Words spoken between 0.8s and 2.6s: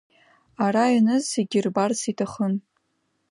ианыз зегьы ирбарц иҭахын.